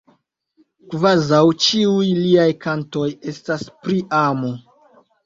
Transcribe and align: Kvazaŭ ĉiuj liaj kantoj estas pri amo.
Kvazaŭ 0.93 1.41
ĉiuj 1.65 2.07
liaj 2.21 2.47
kantoj 2.63 3.05
estas 3.33 3.67
pri 3.85 3.99
amo. 4.23 4.51